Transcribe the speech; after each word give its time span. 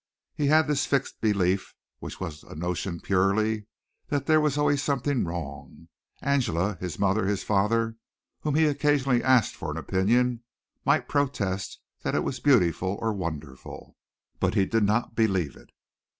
He 0.33 0.47
had 0.47 0.65
this 0.65 0.87
fixed 0.87 1.21
belief, 1.21 1.75
which 1.99 2.19
was 2.19 2.41
a 2.41 2.55
notion 2.55 3.01
purely, 3.01 3.67
that 4.07 4.25
there 4.25 4.41
was 4.41 4.57
always 4.57 4.81
something 4.81 5.25
wrong. 5.25 5.89
Angela, 6.23 6.75
his 6.79 6.97
mother, 6.97 7.27
his 7.27 7.43
father, 7.43 7.97
whom 8.39 8.55
he 8.55 8.65
occasionally 8.65 9.21
asked 9.23 9.55
for 9.55 9.69
an 9.69 9.77
opinion, 9.77 10.41
might 10.85 11.07
protest 11.07 11.81
that 12.01 12.15
it 12.15 12.23
was 12.23 12.39
beautiful 12.39 12.97
or 12.99 13.13
wonderful, 13.13 13.95
but 14.39 14.55
he 14.55 14.65
did 14.65 14.85
not 14.85 15.13
believe 15.13 15.55
it. 15.55 15.69